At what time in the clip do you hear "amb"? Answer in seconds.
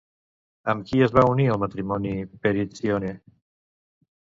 0.71-0.87